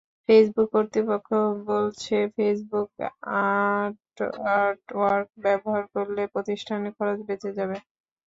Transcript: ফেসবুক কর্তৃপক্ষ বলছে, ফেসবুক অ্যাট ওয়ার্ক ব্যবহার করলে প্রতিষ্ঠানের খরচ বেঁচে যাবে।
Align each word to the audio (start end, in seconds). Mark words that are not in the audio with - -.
ফেসবুক 0.29 0.67
কর্তৃপক্ষ 0.73 1.29
বলছে, 1.67 2.15
ফেসবুক 2.35 2.89
অ্যাট 3.27 3.97
ওয়ার্ক 4.93 5.29
ব্যবহার 5.45 5.83
করলে 5.95 6.21
প্রতিষ্ঠানের 6.33 6.93
খরচ 6.97 7.19
বেঁচে 7.27 7.49
যাবে। 7.57 7.77